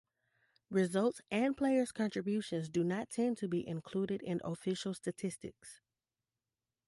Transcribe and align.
Results 0.71 1.21
and 1.29 1.55
players' 1.55 1.91
contributions 1.91 2.69
do 2.69 2.83
not 2.83 3.11
tend 3.11 3.37
to 3.37 3.47
be 3.47 3.67
included 3.67 4.23
in 4.23 4.41
official 4.43 4.95
statistics. 4.95 5.79